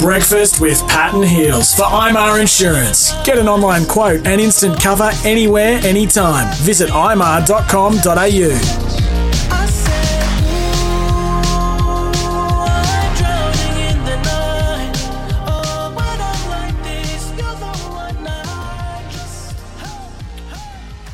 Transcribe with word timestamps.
Breakfast 0.00 0.62
with 0.62 0.80
Pat 0.88 1.12
and 1.12 1.22
Heals 1.22 1.74
for 1.74 1.82
IMAR 1.82 2.40
Insurance. 2.40 3.12
Get 3.22 3.36
an 3.36 3.48
online 3.48 3.84
quote 3.84 4.26
and 4.26 4.40
instant 4.40 4.80
cover 4.80 5.10
anywhere, 5.24 5.78
anytime. 5.84 6.50
Visit 6.62 6.88
imar.com.au. 6.88 7.60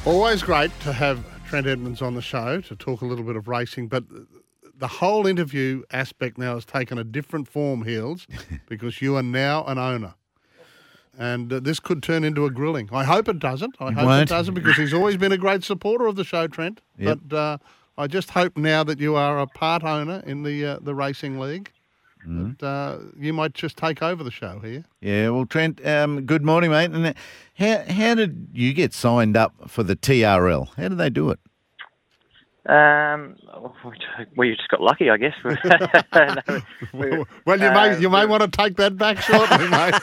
Always 0.09 0.43
great 0.45 0.71
to 0.83 0.93
have 0.93 1.25
Trent 1.49 1.67
Edmonds 1.67 2.01
on 2.03 2.15
the 2.15 2.23
show 2.23 2.61
to 2.61 2.77
talk 2.77 3.01
a 3.01 3.05
little 3.05 3.25
bit 3.25 3.35
of 3.35 3.49
racing, 3.49 3.89
but 3.89 4.05
the 4.79 4.87
whole 4.89 5.27
interview 5.27 5.83
aspect 5.91 6.39
now 6.39 6.55
has 6.55 6.65
taken 6.65 6.99
a 6.99 7.05
different 7.05 7.49
form, 7.49 7.85
Heals, 7.85 8.27
because 8.69 9.01
you 9.03 9.17
are 9.17 9.23
now 9.23 9.65
an 9.65 9.79
owner. 9.79 10.15
And 11.19 11.51
uh, 11.53 11.61
this 11.61 11.81
could 11.81 12.03
turn 12.03 12.25
into 12.25 12.45
a 12.45 12.51
grilling. 12.51 12.91
I 12.93 13.05
hope 13.05 13.29
it 13.29 13.39
doesn't. 13.39 13.77
I 13.81 13.93
hope 13.93 14.05
won't. 14.05 14.23
it 14.23 14.29
doesn't 14.29 14.53
because 14.55 14.77
he's 14.77 14.93
always 14.93 15.17
been 15.17 15.33
a 15.33 15.39
great 15.39 15.65
supporter 15.65 16.07
of 16.07 16.17
the 16.17 16.25
show, 16.25 16.47
Trent. 16.47 16.83
Yep. 16.99 17.19
But 17.29 17.37
uh, 17.37 17.59
I 17.97 18.07
just 18.07 18.31
hope 18.31 18.57
now 18.59 18.85
that 18.85 19.01
you 19.01 19.15
are 19.15 19.39
a 19.39 19.47
part 19.47 19.83
owner 19.83 20.23
in 20.27 20.43
the 20.43 20.65
uh, 20.67 20.79
the 20.81 20.95
racing 20.95 21.39
league, 21.39 21.71
Mm. 22.27 22.59
that 22.59 22.67
uh, 22.67 22.99
you 23.17 23.33
might 23.33 23.55
just 23.55 23.77
take 23.77 24.03
over 24.03 24.25
the 24.25 24.33
show 24.33 24.59
here. 24.59 24.85
Yeah, 25.01 25.29
well, 25.29 25.47
Trent, 25.47 25.85
um, 25.87 26.23
good 26.27 26.45
morning, 26.45 26.73
mate. 26.73 26.91
And 26.91 27.07
uh, 27.07 27.13
how 27.55 27.85
how 27.89 28.15
did 28.17 28.49
you 28.53 28.73
get 28.75 28.93
signed 28.93 29.37
up 29.37 29.55
for 29.69 29.85
the 29.85 29.95
TRL? 29.95 30.75
How 30.75 30.89
did 30.89 30.99
they 30.99 31.09
do 31.09 31.31
it? 31.31 31.39
Um, 32.69 33.37
you 34.39 34.57
just 34.57 34.69
got 34.69 34.81
lucky, 34.81 35.09
I 35.11 35.17
guess. 35.17 35.35
No, 36.15 36.61
we- 36.93 37.25
Well, 37.45 37.61
you 37.61 37.67
uh, 37.67 37.75
may 37.75 38.01
you 38.01 38.11
may 38.11 38.27
want 38.27 38.43
to 38.43 38.49
take 38.49 38.77
that 38.77 38.97
back 38.97 39.19
shortly, 39.21 39.69
mate. 39.71 39.95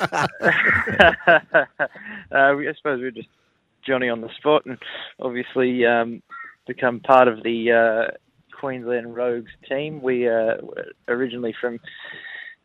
uh, 2.31 2.53
we, 2.55 2.69
I 2.69 2.73
suppose 2.73 2.99
we 2.99 3.03
we're 3.05 3.11
just 3.11 3.27
Johnny 3.85 4.09
on 4.09 4.21
the 4.21 4.29
spot, 4.37 4.65
and 4.65 4.77
obviously 5.19 5.85
um, 5.85 6.21
become 6.67 6.99
part 7.01 7.27
of 7.27 7.43
the 7.43 7.71
uh, 7.71 8.11
Queensland 8.59 9.15
Rogues 9.15 9.51
team. 9.67 10.01
We 10.01 10.29
uh, 10.29 10.55
originally 11.09 11.53
from 11.59 11.79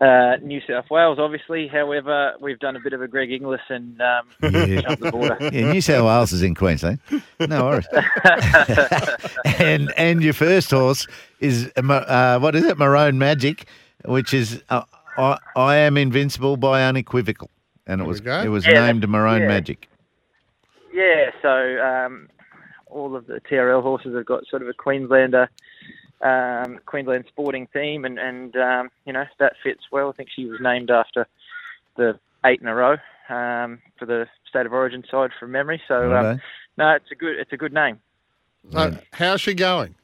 uh, 0.00 0.36
New 0.42 0.60
South 0.68 0.86
Wales, 0.90 1.18
obviously. 1.18 1.66
However, 1.66 2.34
we've 2.40 2.58
done 2.58 2.76
a 2.76 2.80
bit 2.80 2.92
of 2.92 3.02
a 3.02 3.08
Greg 3.08 3.32
Inglis 3.32 3.60
and 3.68 4.00
um, 4.00 4.28
Yeah. 4.42 4.80
jumped 4.82 5.02
the 5.02 5.10
border. 5.10 5.36
Yeah, 5.52 5.72
New 5.72 5.80
South 5.80 6.04
Wales 6.06 6.32
is 6.32 6.42
in 6.42 6.54
Queensland. 6.54 7.00
No 7.40 7.64
worries. 7.64 7.86
and 9.58 9.92
and 9.96 10.22
your 10.22 10.32
first 10.34 10.70
horse 10.70 11.06
is 11.40 11.70
uh, 11.76 11.92
uh, 11.92 12.38
what 12.38 12.54
is 12.54 12.64
it? 12.64 12.78
Maroon 12.78 13.18
Magic, 13.18 13.66
which 14.04 14.32
is 14.34 14.62
uh, 14.70 14.82
I, 15.16 15.38
I 15.56 15.76
am 15.76 15.96
invincible 15.96 16.56
by 16.56 16.84
unequivocal, 16.84 17.50
and 17.86 18.00
it 18.00 18.04
was 18.06 18.20
it 18.20 18.48
was 18.50 18.66
Yeah, 18.66 18.86
named 18.86 19.08
Maroon 19.08 19.42
yeah. 19.42 19.48
Magic. 19.48 19.88
Yeah, 20.92 21.30
so 21.42 21.48
um, 21.84 22.28
all 22.86 23.14
of 23.14 23.26
the 23.26 23.40
TRL 23.40 23.82
horses 23.82 24.14
have 24.14 24.26
got 24.26 24.46
sort 24.48 24.62
of 24.62 24.68
a 24.68 24.72
Queenslander, 24.74 25.48
um, 26.20 26.80
Queensland 26.86 27.24
sporting 27.28 27.68
theme, 27.72 28.04
and 28.04 28.18
and 28.18 28.56
um, 28.56 28.90
you 29.04 29.12
know 29.12 29.24
that 29.38 29.54
fits 29.62 29.84
well. 29.90 30.08
I 30.08 30.12
think 30.12 30.28
she 30.34 30.46
was 30.46 30.60
named 30.60 30.90
after 30.90 31.26
the 31.96 32.18
eight 32.44 32.60
in 32.60 32.68
a 32.68 32.74
row 32.74 32.96
um, 33.28 33.80
for 33.98 34.06
the 34.06 34.26
state 34.48 34.66
of 34.66 34.72
origin 34.72 35.04
side 35.10 35.30
from 35.38 35.52
memory. 35.52 35.80
So 35.88 36.14
um, 36.14 36.40
no, 36.76 36.90
it's 36.90 37.10
a 37.10 37.14
good 37.14 37.38
it's 37.38 37.52
a 37.52 37.56
good 37.56 37.72
name. 37.72 38.00
So, 38.70 38.98
how's 39.12 39.40
she 39.40 39.54
going? 39.54 39.94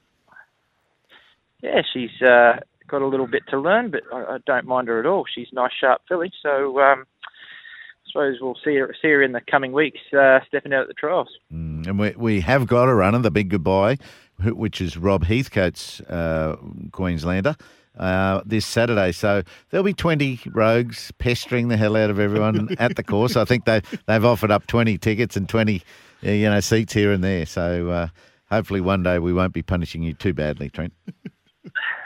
Yeah, 1.63 1.83
she's 1.93 2.23
uh, 2.23 2.61
got 2.89 3.03
a 3.03 3.07
little 3.07 3.27
bit 3.27 3.43
to 3.49 3.59
learn, 3.59 3.91
but 3.91 4.03
I, 4.13 4.35
I 4.35 4.39
don't 4.47 4.67
mind 4.67 4.89
her 4.89 5.01
at 5.01 5.07
all. 5.07 5.25
She's 5.33 5.49
a 5.53 5.55
nice, 5.55 5.73
sharp 5.79 6.03
filly. 6.09 6.31
So 6.43 6.81
um, 6.81 7.05
I 7.05 8.11
suppose 8.11 8.37
we'll 8.41 8.59
see 8.65 8.77
her 8.77 8.95
see 9.01 9.09
her 9.09 9.23
in 9.23 9.33
the 9.33 9.41
coming 9.41 9.73
weeks, 9.73 10.01
uh, 10.13 10.41
stepping 10.47 10.73
out 10.73 10.83
at 10.83 10.89
the 10.89 10.95
trials. 10.95 11.29
Mm, 11.53 11.74
and 11.87 11.99
we, 11.99 12.13
we 12.17 12.41
have 12.41 12.67
got 12.67 12.89
a 12.89 12.95
runner, 12.95 13.19
the 13.19 13.31
big 13.31 13.51
goodbye, 13.51 13.99
which 14.43 14.81
is 14.81 14.97
Rob 14.97 15.25
Heathcote's 15.25 16.01
uh, 16.03 16.57
Queenslander, 16.93 17.57
uh, 17.99 18.41
this 18.45 18.67
Saturday. 18.67 19.13
So 19.13 19.43
there'll 19.71 19.85
be 19.85 19.95
20 19.95 20.41
rogues 20.53 21.13
pestering 21.19 21.69
the 21.69 21.77
hell 21.77 21.97
out 21.97 22.11
of 22.11 22.19
everyone 22.19 22.75
at 22.79 22.97
the 22.97 23.05
course. 23.05 23.37
I 23.37 23.45
think 23.45 23.65
they, 23.65 23.83
they've 24.07 24.25
offered 24.25 24.51
up 24.51 24.67
20 24.67 24.99
tickets 24.99 25.37
and 25.37 25.49
20 25.49 25.83
uh, 26.25 26.31
you 26.31 26.49
know, 26.49 26.61
seats 26.61 26.93
here 26.93 27.13
and 27.13 27.23
there. 27.23 27.47
So 27.47 27.91
uh, 27.91 28.09
hopefully 28.51 28.81
one 28.81 29.03
day 29.03 29.19
we 29.19 29.33
won't 29.33 29.53
be 29.53 29.63
punishing 29.63 30.03
you 30.03 30.15
too 30.15 30.33
badly, 30.33 30.71
Trent. 30.71 30.93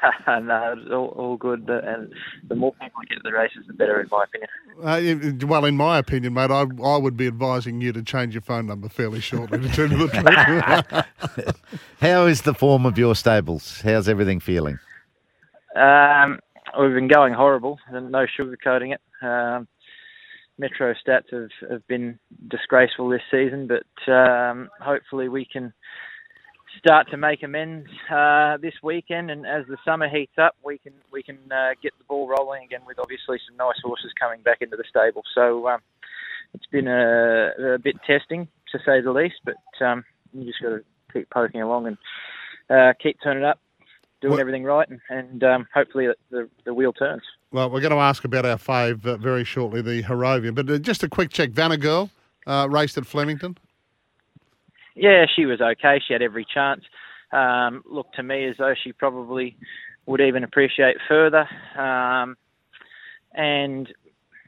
no, 0.27 0.75
it's 0.77 0.91
all, 0.91 1.09
all 1.17 1.37
good. 1.37 1.69
And 1.69 2.13
the 2.49 2.55
more 2.55 2.73
people 2.75 3.01
get 3.09 3.17
to 3.17 3.21
the 3.25 3.33
races, 3.33 3.65
the 3.67 3.73
better, 3.73 4.01
in 4.01 4.09
my 4.11 4.25
opinion. 4.25 5.41
Uh, 5.41 5.47
well, 5.47 5.65
in 5.65 5.77
my 5.77 5.99
opinion, 5.99 6.35
mate, 6.35 6.51
I, 6.51 6.65
I 6.83 6.97
would 6.97 7.17
be 7.17 7.27
advising 7.27 7.81
you 7.81 7.93
to 7.93 8.03
change 8.03 8.35
your 8.35 8.43
phone 8.43 8.67
number 8.67 8.89
fairly 8.89 9.21
shortly 9.21 9.59
to 9.61 9.69
tell 9.69 9.91
you 9.91 10.07
the 10.07 11.05
truth. 11.25 11.77
How 12.01 12.27
is 12.27 12.43
the 12.43 12.55
form 12.55 12.87
of 12.87 12.99
your 12.99 13.15
stables? 13.15 13.81
How's 13.81 14.09
everything 14.09 14.41
feeling? 14.41 14.79
Um, 15.77 16.39
we've 16.79 16.95
been 16.95 17.09
going 17.09 17.35
horrible, 17.35 17.79
no 17.93 18.27
sugarcoating 18.39 18.95
it. 18.95 19.01
Um, 19.25 19.69
Metro 20.59 20.93
stats 20.95 21.31
have, 21.31 21.71
have 21.71 21.87
been 21.87 22.19
disgraceful 22.49 23.09
this 23.09 23.23
season, 23.31 23.69
but 23.69 24.13
um, 24.13 24.69
hopefully 24.81 25.29
we 25.29 25.45
can 25.45 25.73
start 26.79 27.11
to 27.11 27.17
make 27.17 27.43
amends 27.43 27.89
uh, 28.11 28.57
this 28.59 28.75
weekend. 28.83 29.31
And 29.31 29.47
as 29.47 29.67
the 29.67 29.77
summer 29.85 30.09
heats 30.09 30.39
up, 30.39 30.55
we 30.65 30.79
can 30.79 30.93
we 31.13 31.23
can 31.23 31.39
uh, 31.51 31.71
get 31.83 31.93
the 31.99 32.05
ball 32.05 32.29
rolling 32.29 32.65
again 32.65 32.81
with 32.87 32.99
obviously 32.99 33.39
some 33.49 33.57
nice 33.57 33.77
horses 33.83 34.13
coming 34.19 34.43
back 34.43 34.59
into 34.61 34.77
the 34.77 34.85
stable. 34.89 35.23
So 35.35 35.69
um, 35.69 35.81
it's 36.55 36.67
been 36.67 36.89
a, 36.89 37.75
a 37.75 37.79
bit 37.79 37.97
testing 38.07 38.49
to 38.73 38.79
say 38.85 39.01
the 39.01 39.13
least, 39.13 39.37
but 39.45 39.85
um, 39.85 40.05
you 40.33 40.45
just 40.45 40.63
got 40.63 40.71
to 40.71 40.81
keep 41.13 41.29
poking 41.31 41.63
along 41.63 41.87
and 41.87 41.99
uh, 42.71 42.93
keep 43.03 43.17
turning 43.23 43.45
up, 43.45 43.59
doing 44.21 44.33
Well- 44.33 44.41
everything 44.41 44.65
right, 44.65 44.89
and, 44.89 45.01
and 45.09 45.45
um, 45.45 45.67
hopefully 45.75 46.09
the, 46.31 46.49
the 46.65 46.75
wheel 46.75 46.93
turns. 46.93 47.23
well, 47.51 47.71
we're 47.71 47.81
going 47.81 47.93
to 47.93 47.99
ask 47.99 48.25
about 48.25 48.45
our 48.45 48.57
fave 48.59 49.07
uh, 49.07 49.17
very 49.17 49.45
shortly, 49.45 49.81
the 49.81 50.03
Harrovian. 50.03 50.55
But 50.55 50.69
uh, 50.71 50.79
just 50.79 51.03
a 51.03 51.09
quick 51.09 51.31
check. 51.31 51.51
Vanna 51.51 51.79
Girl 51.79 52.11
uh, 52.47 52.67
raced 52.71 52.99
at 52.99 53.07
Flemington. 53.07 53.57
Yeah, 54.99 55.27
she 55.35 55.47
was 55.47 55.61
okay. 55.61 56.01
She 56.07 56.13
had 56.13 56.23
every 56.23 56.47
chance. 56.53 56.83
Um, 57.33 57.83
looked 57.91 58.17
to 58.17 58.23
me 58.23 58.49
as 58.49 58.57
though 58.59 58.75
she 58.83 58.93
probably 58.93 59.57
would 60.07 60.21
even 60.21 60.45
appreciate 60.45 60.97
further. 61.09 61.47
Um, 61.79 62.37
and 63.33 63.89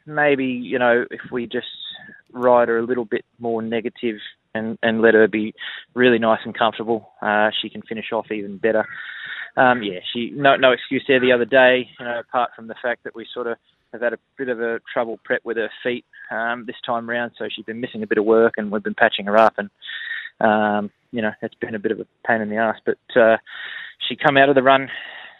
maybe, 0.06 0.46
you 0.46 0.78
know, 0.78 1.04
if 1.10 1.20
we 1.30 1.46
just 1.46 1.66
ride 2.32 2.68
her 2.68 2.78
a 2.78 2.84
little 2.84 3.04
bit 3.04 3.24
more 3.38 3.62
negative 3.62 4.16
and, 4.54 4.78
and 4.82 5.00
let 5.00 5.14
her 5.14 5.28
be 5.28 5.54
really 5.94 6.18
nice 6.18 6.40
and 6.44 6.56
comfortable, 6.58 7.10
uh, 7.22 7.50
she 7.60 7.68
can 7.68 7.82
finish 7.82 8.06
off 8.12 8.30
even 8.32 8.58
better. 8.58 8.84
Um, 9.56 9.82
yeah, 9.82 9.98
she 10.12 10.30
no 10.34 10.54
no 10.56 10.70
excuse 10.70 11.04
there 11.08 11.20
the 11.20 11.32
other 11.32 11.44
day, 11.44 11.88
you 11.98 12.04
know, 12.04 12.20
apart 12.20 12.50
from 12.54 12.68
the 12.68 12.76
fact 12.80 13.02
that 13.04 13.16
we 13.16 13.26
sort 13.34 13.48
of 13.48 13.56
have 13.92 14.00
had 14.00 14.12
a 14.12 14.18
bit 14.38 14.48
of 14.48 14.60
a 14.60 14.78
trouble 14.92 15.18
prep 15.24 15.40
with 15.44 15.56
her 15.56 15.68
feet 15.82 16.04
um, 16.30 16.64
this 16.66 16.76
time 16.86 17.10
round, 17.10 17.32
so 17.36 17.48
she's 17.54 17.64
been 17.64 17.80
missing 17.80 18.02
a 18.04 18.06
bit 18.06 18.18
of 18.18 18.24
work, 18.24 18.54
and 18.56 18.70
we've 18.70 18.84
been 18.84 18.94
patching 18.94 19.26
her 19.26 19.36
up, 19.36 19.54
and 19.58 19.68
um, 20.40 20.90
you 21.12 21.22
know, 21.22 21.32
it's 21.42 21.54
been 21.56 21.74
a 21.74 21.78
bit 21.78 21.92
of 21.92 22.00
a 22.00 22.06
pain 22.26 22.40
in 22.40 22.50
the 22.50 22.56
ass, 22.56 22.76
but 22.84 23.20
uh, 23.20 23.36
she 24.08 24.16
come 24.16 24.36
out 24.36 24.48
of 24.48 24.54
the 24.54 24.62
run 24.62 24.88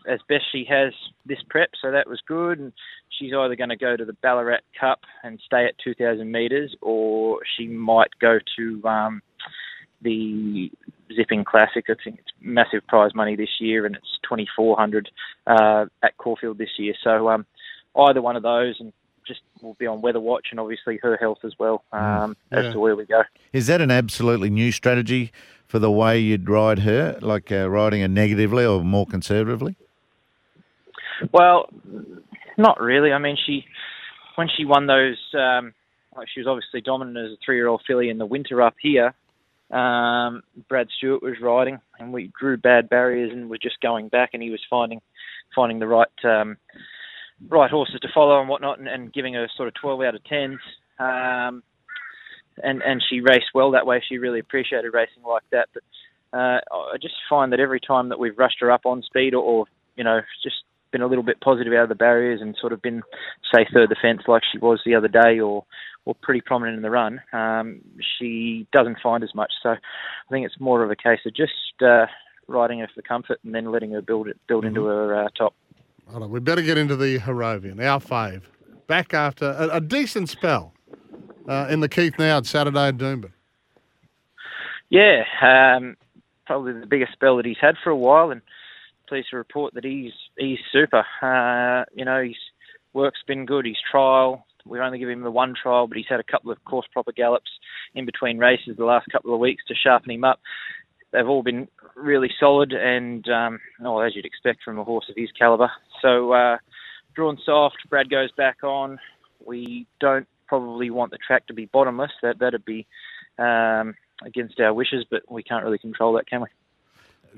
as 0.08 0.20
best 0.28 0.44
she 0.50 0.64
has 0.68 0.92
this 1.26 1.38
prep, 1.48 1.70
so 1.80 1.90
that 1.90 2.08
was 2.08 2.20
good. 2.26 2.58
And 2.58 2.72
she's 3.18 3.32
either 3.32 3.56
going 3.56 3.70
to 3.70 3.76
go 3.76 3.96
to 3.96 4.04
the 4.04 4.14
Ballarat 4.14 4.60
Cup 4.78 5.00
and 5.22 5.40
stay 5.44 5.66
at 5.66 5.74
2,000 5.82 6.30
metres, 6.30 6.74
or 6.80 7.38
she 7.56 7.66
might 7.66 8.10
go 8.20 8.38
to 8.56 8.88
um, 8.88 9.22
the 10.02 10.70
Zipping 11.14 11.44
Classic. 11.44 11.84
I 11.88 11.94
think 12.02 12.20
it's 12.20 12.32
massive 12.40 12.86
prize 12.88 13.14
money 13.14 13.36
this 13.36 13.60
year, 13.60 13.86
and 13.86 13.94
it's 13.94 14.18
2,400 14.28 15.10
uh, 15.46 15.86
at 16.02 16.16
Caulfield 16.16 16.58
this 16.58 16.78
year. 16.78 16.94
So 17.02 17.28
um, 17.28 17.46
either 17.96 18.22
one 18.22 18.36
of 18.36 18.42
those, 18.42 18.76
and 18.80 18.92
just 19.30 19.42
we'll 19.62 19.74
be 19.74 19.86
on 19.86 20.00
weather 20.00 20.18
watch, 20.20 20.48
and 20.50 20.58
obviously 20.58 20.98
her 21.02 21.16
health 21.16 21.38
as 21.44 21.52
well 21.58 21.84
um, 21.92 22.36
Yeah. 22.50 22.58
as 22.58 22.72
to 22.72 22.80
where 22.80 22.96
we 22.96 23.06
go. 23.06 23.22
Is 23.52 23.68
that 23.68 23.80
an 23.80 23.90
absolutely 23.90 24.50
new 24.50 24.72
strategy 24.72 25.30
for 25.68 25.78
the 25.78 25.90
way 25.90 26.18
you'd 26.18 26.48
ride 26.50 26.80
her, 26.80 27.16
like 27.20 27.52
uh, 27.52 27.70
riding 27.70 28.00
her 28.00 28.08
negatively 28.08 28.64
or 28.64 28.82
more 28.82 29.06
conservatively? 29.06 29.76
Well, 31.32 31.68
not 32.58 32.80
really. 32.80 33.12
I 33.12 33.18
mean, 33.18 33.36
she 33.46 33.64
when 34.34 34.48
she 34.56 34.64
won 34.64 34.86
those, 34.86 35.18
um, 35.34 35.72
like 36.16 36.28
she 36.32 36.40
was 36.40 36.48
obviously 36.48 36.80
dominant 36.80 37.16
as 37.16 37.32
a 37.32 37.36
three-year-old 37.44 37.82
filly 37.86 38.08
in 38.08 38.18
the 38.18 38.26
winter 38.26 38.60
up 38.60 38.74
here. 38.80 39.14
Um, 39.70 40.42
Brad 40.68 40.88
Stewart 40.98 41.22
was 41.22 41.36
riding, 41.40 41.78
and 42.00 42.12
we 42.12 42.32
drew 42.40 42.56
bad 42.56 42.88
barriers, 42.88 43.30
and 43.32 43.48
were 43.48 43.58
just 43.58 43.80
going 43.80 44.08
back, 44.08 44.30
and 44.32 44.42
he 44.42 44.50
was 44.50 44.60
finding 44.68 45.00
finding 45.54 45.78
the 45.78 45.86
right 45.86 46.08
um, 46.24 46.56
right 47.48 47.70
horses 47.70 48.00
to 48.02 48.08
follow 48.14 48.40
and 48.40 48.48
whatnot, 48.48 48.78
and, 48.78 48.88
and 48.88 49.12
giving 49.12 49.34
her 49.34 49.48
sort 49.56 49.68
of 49.68 49.74
12 49.74 50.00
out 50.02 50.14
of 50.14 50.22
10s. 50.24 50.58
Um, 50.98 51.62
and 52.62 52.82
and 52.82 53.02
she 53.08 53.20
raced 53.20 53.50
well 53.54 53.70
that 53.70 53.86
way. 53.86 54.02
She 54.06 54.18
really 54.18 54.40
appreciated 54.40 54.92
racing 54.92 55.22
like 55.26 55.44
that. 55.52 55.68
But 55.72 55.82
uh, 56.36 56.60
I 56.70 56.96
just 57.00 57.14
find 57.28 57.52
that 57.52 57.60
every 57.60 57.80
time 57.80 58.10
that 58.10 58.18
we've 58.18 58.38
rushed 58.38 58.60
her 58.60 58.70
up 58.70 58.84
on 58.84 59.02
speed, 59.02 59.34
or, 59.34 59.42
or 59.42 59.66
you 59.96 60.04
know, 60.04 60.20
just 60.42 60.56
been 60.90 61.02
a 61.02 61.06
little 61.06 61.24
bit 61.24 61.40
positive 61.40 61.72
out 61.72 61.84
of 61.84 61.88
the 61.88 61.94
barriers 61.94 62.40
and 62.40 62.56
sort 62.60 62.72
of 62.72 62.82
been, 62.82 63.02
say, 63.54 63.66
third 63.72 63.88
the 63.88 63.96
fence 64.02 64.22
like 64.26 64.42
she 64.50 64.58
was 64.58 64.80
the 64.84 64.94
other 64.94 65.08
day, 65.08 65.40
or 65.40 65.64
or 66.06 66.14
pretty 66.22 66.40
prominent 66.40 66.76
in 66.76 66.82
the 66.82 66.90
run, 66.90 67.20
um, 67.32 67.80
she 68.18 68.66
doesn't 68.72 68.98
find 69.02 69.22
as 69.22 69.34
much. 69.34 69.52
So 69.62 69.70
I 69.70 70.30
think 70.30 70.46
it's 70.46 70.58
more 70.58 70.82
of 70.82 70.90
a 70.90 70.96
case 70.96 71.20
of 71.26 71.34
just 71.34 71.52
uh, 71.82 72.06
riding 72.48 72.80
her 72.80 72.88
for 72.94 73.02
comfort 73.02 73.38
and 73.44 73.54
then 73.54 73.70
letting 73.70 73.92
her 73.92 74.02
build 74.02 74.28
it 74.28 74.38
build 74.48 74.64
into 74.64 74.86
her 74.86 75.24
uh, 75.24 75.28
top. 75.36 75.54
We 76.18 76.40
better 76.40 76.62
get 76.62 76.78
into 76.78 76.96
the 76.96 77.18
Harrovian, 77.18 77.84
our 77.84 78.00
fave. 78.00 78.42
Back 78.86 79.14
after 79.14 79.46
a, 79.46 79.76
a 79.76 79.80
decent 79.80 80.28
spell 80.28 80.74
uh, 81.48 81.68
in 81.70 81.80
the 81.80 81.88
Keith 81.88 82.18
Noud 82.18 82.46
Saturday 82.46 82.88
at 82.88 82.96
Doomben. 82.96 83.32
Yeah, 84.88 85.22
um, 85.40 85.96
probably 86.46 86.72
the 86.72 86.86
biggest 86.86 87.12
spell 87.12 87.36
that 87.36 87.46
he's 87.46 87.60
had 87.60 87.76
for 87.82 87.90
a 87.90 87.96
while, 87.96 88.30
and 88.30 88.42
pleased 89.08 89.28
to 89.30 89.36
report 89.36 89.74
that 89.74 89.84
he's 89.84 90.12
he's 90.36 90.58
super. 90.72 91.04
Uh, 91.22 91.84
you 91.94 92.04
know, 92.04 92.22
his 92.22 92.36
work's 92.92 93.22
been 93.26 93.46
good. 93.46 93.66
His 93.66 93.76
trial, 93.90 94.44
we 94.66 94.80
only 94.80 94.98
give 94.98 95.08
him 95.08 95.22
the 95.22 95.30
one 95.30 95.54
trial, 95.60 95.86
but 95.86 95.96
he's 95.96 96.06
had 96.08 96.20
a 96.20 96.24
couple 96.24 96.50
of 96.50 96.64
course 96.64 96.86
proper 96.92 97.12
gallops 97.12 97.50
in 97.94 98.04
between 98.04 98.38
races 98.38 98.76
the 98.76 98.84
last 98.84 99.06
couple 99.12 99.32
of 99.32 99.40
weeks 99.40 99.62
to 99.68 99.74
sharpen 99.74 100.10
him 100.10 100.24
up. 100.24 100.40
They've 101.12 101.28
all 101.28 101.42
been 101.42 101.68
really 101.96 102.30
solid, 102.38 102.72
and 102.72 103.28
um, 103.28 103.60
oh, 103.84 103.98
as 104.00 104.14
you'd 104.14 104.24
expect 104.24 104.62
from 104.62 104.78
a 104.78 104.84
horse 104.84 105.06
of 105.08 105.16
his 105.16 105.30
calibre. 105.32 105.70
So 106.00 106.32
uh, 106.32 106.58
drawn 107.14 107.38
soft. 107.44 107.78
Brad 107.88 108.10
goes 108.10 108.30
back 108.32 108.62
on. 108.62 108.98
We 109.44 109.86
don't 109.98 110.28
probably 110.46 110.90
want 110.90 111.10
the 111.10 111.18
track 111.18 111.46
to 111.48 111.54
be 111.54 111.66
bottomless. 111.66 112.12
That 112.22 112.38
that'd 112.38 112.64
be 112.64 112.86
um, 113.38 113.94
against 114.24 114.60
our 114.60 114.72
wishes, 114.72 115.04
but 115.10 115.22
we 115.30 115.42
can't 115.42 115.64
really 115.64 115.78
control 115.78 116.12
that, 116.14 116.28
can 116.28 116.42
we? 116.42 116.48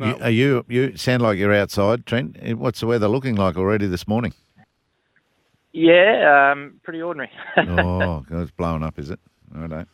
You, 0.07 0.17
are 0.21 0.31
you? 0.31 0.65
You 0.69 0.97
sound 0.97 1.23
like 1.23 1.39
you're 1.39 1.53
outside, 1.53 2.07
Trent. 2.07 2.37
What's 2.57 2.81
the 2.81 2.87
weather 2.87 3.09
looking 3.09 3.37
like 3.37 3.57
already 3.57 3.87
this 3.87 4.09
morning? 4.09 4.33
Yeah, 5.73 6.53
um, 6.53 6.81
pretty 6.83 7.01
ordinary. 7.01 7.31
oh, 7.57 8.25
it's 8.31 8.51
blowing 8.53 8.83
up, 8.83 8.99
is 8.99 9.11
it? 9.11 9.21
Righto. 9.51 9.79
yep. 9.79 9.89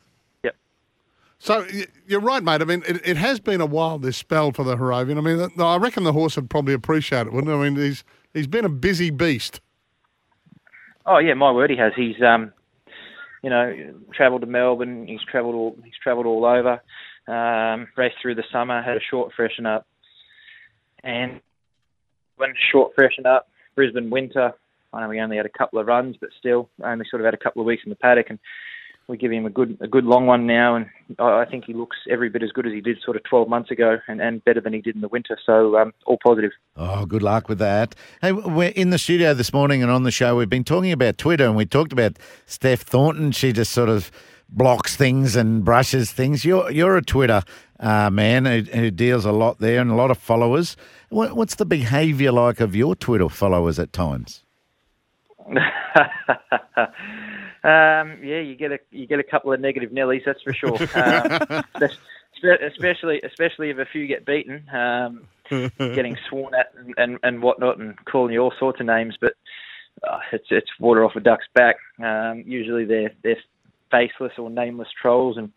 So 1.39 1.67
you're 2.07 2.21
right, 2.21 2.43
mate. 2.43 2.61
I 2.61 2.65
mean, 2.65 2.83
it, 2.87 3.01
it 3.05 3.17
has 3.17 3.39
been 3.39 3.61
a 3.61 3.67
while 3.67 3.99
this 3.99 4.17
spell 4.17 4.53
for 4.53 4.65
the 4.65 4.77
Harrovian. 4.77 5.19
I 5.19 5.21
mean, 5.21 5.51
I 5.61 5.77
reckon 5.77 6.05
the 6.05 6.13
horse 6.13 6.37
would 6.37 6.51
probably 6.51 6.75
appreciate 6.75 7.27
it, 7.27 7.33
wouldn't 7.33 7.53
it? 7.53 7.57
I 7.57 7.69
mean, 7.71 7.77
he's 7.77 8.05
he's 8.35 8.49
been 8.49 8.65
a 8.65 8.69
busy 8.71 9.11
beast. 9.11 9.61
Oh 11.07 11.19
yeah, 11.19 11.35
my 11.35 11.53
word, 11.53 11.71
he 11.71 11.77
has. 11.77 11.93
He's 11.97 12.21
um, 12.21 12.53
you 13.43 13.51
know, 13.51 13.95
travelled 14.13 14.41
to 14.41 14.47
Melbourne. 14.47 15.07
He's 15.07 15.23
travelled 15.31 15.55
all 15.55 15.77
he's 15.85 15.95
travelled 16.03 16.27
all 16.27 16.45
over. 16.45 16.83
Um, 17.29 17.89
raced 17.97 18.17
through 18.21 18.35
the 18.35 18.45
summer, 18.51 18.83
had 18.83 18.97
a 18.97 19.01
short 19.11 19.33
freshen 19.37 19.67
up, 19.67 19.87
and 21.05 21.41
when 22.37 22.55
short 22.73 22.93
freshen 22.95 23.27
up, 23.27 23.49
Brisbane 23.75 24.11
winter. 24.11 24.53
I 24.93 25.03
know 25.03 25.09
we 25.09 25.21
only 25.21 25.37
had 25.37 25.45
a 25.45 25.51
couple 25.51 25.79
of 25.79 25.87
runs, 25.87 26.17
but 26.19 26.31
still 26.39 26.71
only 26.83 27.05
sort 27.11 27.21
of 27.21 27.27
had 27.27 27.35
a 27.35 27.39
couple 27.39 27.61
of 27.61 27.67
weeks 27.67 27.83
in 27.85 27.91
the 27.91 27.97
paddock, 27.97 28.31
and 28.31 28.39
we 29.09 29.17
give 29.17 29.33
him 29.33 29.47
a 29.47 29.51
good 29.51 29.79
a 29.81 29.89
good 29.89 30.05
long 30.05 30.27
one 30.27 30.47
now, 30.47 30.77
and 30.77 30.87
I 31.19 31.47
think 31.47 31.65
he 31.65 31.73
looks 31.73 31.97
every 32.11 32.29
bit 32.29 32.43
as 32.43 32.53
good 32.53 32.67
as 32.67 32.73
he 32.73 32.83
did 32.83 32.99
sort 33.03 33.17
of 33.17 33.25
12 33.25 33.49
months 33.49 33.71
ago, 33.71 33.97
and, 34.07 34.21
and 34.21 34.45
better 34.45 34.61
than 34.61 34.75
he 34.75 34.81
did 34.81 34.95
in 34.95 35.01
the 35.01 35.09
winter. 35.09 35.39
So 35.45 35.79
um, 35.79 35.95
all 36.07 36.19
positive. 36.23 36.53
Oh, 36.77 37.07
good 37.07 37.23
luck 37.23 37.49
with 37.49 37.59
that. 37.59 37.95
Hey, 38.21 38.33
we're 38.33 38.69
in 38.71 38.91
the 38.91 38.99
studio 38.99 39.33
this 39.33 39.53
morning 39.53 39.83
and 39.83 39.91
on 39.91 40.03
the 40.03 40.11
show. 40.11 40.37
We've 40.37 40.51
been 40.51 40.65
talking 40.65 40.93
about 40.93 41.17
Twitter 41.17 41.47
and 41.47 41.57
we 41.57 41.65
talked 41.65 41.93
about 41.93 42.19
Steph 42.45 42.83
Thornton. 42.83 43.33
She 43.33 43.53
just 43.53 43.73
sort 43.73 43.89
of 43.89 44.11
blocks 44.51 44.95
things 44.95 45.37
and 45.37 45.65
brushes 45.65 46.13
things. 46.13 46.45
You're 46.45 46.71
you're 46.71 46.97
a 46.99 47.03
Twitter 47.03 47.43
uh, 47.81 48.11
man 48.11 48.45
who, 48.45 48.61
who 48.61 48.91
deals 48.91 49.25
a 49.25 49.33
lot 49.33 49.59
there 49.59 49.81
and 49.81 49.91
a 49.91 49.95
lot 49.95 50.11
of 50.11 50.19
followers. 50.19 50.77
What, 51.09 51.35
what's 51.35 51.55
the 51.55 51.65
behaviour 51.65 52.33
like 52.33 52.61
of 52.61 52.77
your 52.77 52.95
Twitter 52.95 53.31
followers 53.31 53.79
at 53.79 53.95
times? 53.95 54.45
um, 57.65 58.19
yeah, 58.23 58.41
you 58.41 58.55
get 58.55 58.73
a 58.73 58.79
you 58.91 59.07
get 59.07 59.19
a 59.19 59.25
couple 59.25 59.53
of 59.53 59.61
negative 59.61 59.91
Nellies, 59.91 60.25
that's 60.25 60.43
for 60.43 60.53
sure. 60.53 60.79
Um, 60.95 61.65
especially 62.63 63.21
especially 63.25 63.71
if 63.71 63.79
a 63.79 63.87
few 63.87 64.07
get 64.07 64.25
beaten, 64.25 64.65
um, 64.73 65.27
getting 65.51 66.17
sworn 66.29 66.55
at 66.55 66.73
and, 66.79 66.95
and, 66.97 67.19
and 67.23 67.43
whatnot, 67.43 67.79
and 67.79 67.97
calling 68.05 68.33
you 68.33 68.41
all 68.41 68.53
sorts 68.59 68.81
of 68.81 68.87
names. 68.87 69.17
But 69.21 69.35
uh, 70.09 70.21
it's 70.33 70.47
it's 70.51 70.71
water 70.79 71.05
off 71.05 71.17
a 71.17 71.21
duck's 71.21 71.47
back. 71.55 71.77
Um, 72.03 72.45
usually 72.47 72.85
they're 72.85 73.13
they're 73.23 73.43
faceless 73.91 74.33
or 74.39 74.51
nameless 74.51 74.89
trolls, 75.01 75.37
and 75.37 75.53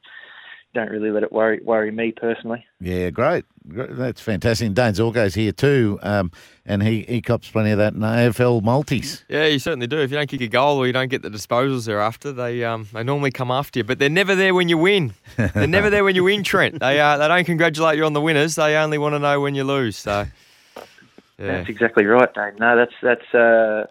don't 0.73 0.89
really 0.89 1.11
let 1.11 1.23
it 1.23 1.31
worry 1.31 1.59
worry 1.63 1.91
me 1.91 2.11
personally. 2.11 2.65
Yeah, 2.79 3.09
great. 3.09 3.45
That's 3.65 4.21
fantastic. 4.21 4.67
And 4.67 4.75
Dayne 4.75 4.93
Zorko's 4.93 5.35
here 5.35 5.51
too, 5.51 5.99
um, 6.01 6.31
and 6.65 6.81
he, 6.81 7.03
he 7.03 7.21
cops 7.21 7.49
plenty 7.49 7.71
of 7.71 7.77
that 7.77 7.93
in 7.93 7.99
AFL 7.99 8.63
multis. 8.63 9.23
Yeah, 9.27 9.45
you 9.45 9.59
certainly 9.59 9.87
do. 9.87 9.99
If 9.99 10.11
you 10.11 10.17
don't 10.17 10.27
kick 10.27 10.41
a 10.41 10.47
goal 10.47 10.77
or 10.77 10.87
you 10.87 10.93
don't 10.93 11.09
get 11.09 11.21
the 11.21 11.29
disposals 11.29 11.85
they're 11.85 11.99
after, 11.99 12.31
they 12.31 12.63
um, 12.63 12.87
they 12.93 13.03
normally 13.03 13.31
come 13.31 13.51
after 13.51 13.79
you. 13.79 13.83
But 13.83 13.99
they're 13.99 14.09
never 14.09 14.35
there 14.35 14.53
when 14.55 14.69
you 14.69 14.77
win. 14.77 15.13
They're 15.37 15.67
never 15.67 15.89
there 15.89 16.03
when 16.03 16.15
you 16.15 16.23
win, 16.23 16.43
Trent. 16.43 16.79
They 16.79 16.99
uh, 16.99 17.17
they 17.17 17.27
don't 17.27 17.45
congratulate 17.45 17.97
you 17.97 18.05
on 18.05 18.13
the 18.13 18.21
winners. 18.21 18.55
They 18.55 18.75
only 18.75 18.97
want 18.97 19.15
to 19.15 19.19
know 19.19 19.39
when 19.41 19.55
you 19.55 19.63
lose. 19.63 19.97
So, 19.97 20.25
yeah. 20.75 20.83
That's 21.37 21.69
exactly 21.69 22.05
right, 22.05 22.33
Dave. 22.33 22.59
No, 22.59 22.75
that's 22.75 22.93
that's 23.01 23.33
a 23.33 23.89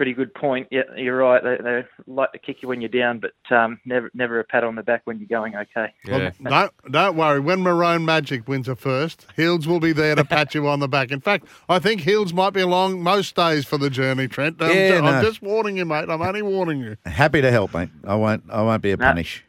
pretty 0.00 0.14
good 0.14 0.32
point. 0.32 0.66
Yeah, 0.70 0.84
you're 0.96 1.18
right. 1.18 1.44
They, 1.44 1.58
they 1.62 1.84
like 2.06 2.32
to 2.32 2.38
kick 2.38 2.62
you 2.62 2.68
when 2.68 2.80
you're 2.80 2.88
down, 2.88 3.20
but 3.20 3.34
um, 3.54 3.78
never 3.84 4.10
never 4.14 4.40
a 4.40 4.44
pat 4.44 4.64
on 4.64 4.74
the 4.74 4.82
back 4.82 5.02
when 5.04 5.18
you're 5.18 5.28
going 5.28 5.54
okay. 5.54 5.92
yeah. 6.06 6.30
Don't 6.42 6.72
don't 6.90 7.16
worry. 7.18 7.38
When 7.38 7.60
Maroon 7.60 8.06
Magic 8.06 8.48
wins 8.48 8.66
a 8.66 8.76
first, 8.76 9.26
Heals 9.36 9.68
will 9.68 9.78
be 9.78 9.92
there 9.92 10.14
to 10.14 10.24
pat 10.24 10.54
you 10.54 10.66
on 10.68 10.80
the 10.80 10.88
back. 10.88 11.10
In 11.10 11.20
fact, 11.20 11.44
I 11.68 11.78
think 11.80 12.00
Heals 12.00 12.32
might 12.32 12.54
be 12.54 12.62
along 12.62 13.02
most 13.02 13.36
days 13.36 13.66
for 13.66 13.76
the 13.76 13.90
journey. 13.90 14.26
Trent, 14.26 14.56
I'm, 14.60 14.74
Yeah, 14.74 15.00
ju- 15.00 15.04
I'm 15.04 15.22
just 15.22 15.42
warning 15.42 15.76
you, 15.76 15.84
mate. 15.84 16.08
I'm 16.08 16.22
only 16.22 16.40
warning 16.40 16.80
you. 16.80 16.96
Happy 17.04 17.42
to 17.42 17.50
help, 17.50 17.74
mate. 17.74 17.90
I 18.04 18.14
won't 18.14 18.44
I 18.48 18.62
won't 18.62 18.80
be 18.80 18.92
a 18.92 18.96
No. 18.96 19.04
punish. 19.04 19.44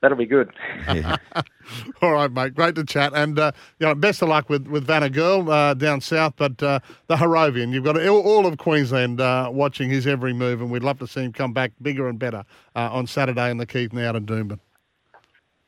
That'll 0.00 0.16
be 0.16 0.26
good. 0.26 0.50
Yeah. 0.86 1.16
All 2.02 2.12
right, 2.12 2.32
mate. 2.32 2.54
Great 2.54 2.74
to 2.76 2.84
chat, 2.84 3.12
and 3.14 3.38
uh, 3.38 3.52
you 3.78 3.86
know, 3.86 3.94
best 3.94 4.22
of 4.22 4.30
luck 4.30 4.48
with 4.48 4.66
with 4.66 4.86
Vanna 4.86 5.10
Girl 5.10 5.50
uh, 5.50 5.74
down 5.74 6.00
south. 6.00 6.34
But 6.36 6.62
uh, 6.62 6.80
the 7.08 7.16
Harrovian, 7.16 7.72
you've 7.72 7.84
got 7.84 8.00
all, 8.00 8.20
all 8.20 8.46
of 8.46 8.56
Queensland 8.56 9.20
uh, 9.20 9.50
watching 9.52 9.90
his 9.90 10.06
every 10.06 10.32
move, 10.32 10.62
and 10.62 10.70
we'd 10.70 10.82
love 10.82 10.98
to 11.00 11.06
see 11.06 11.24
him 11.24 11.32
come 11.32 11.52
back 11.52 11.72
bigger 11.82 12.08
and 12.08 12.18
better 12.18 12.44
uh, 12.74 12.88
on 12.90 13.06
Saturday 13.06 13.50
in 13.50 13.58
the 13.58 13.66
Keith 13.66 13.92
Noud 13.92 14.16
in 14.16 14.24
Doomben. 14.24 14.58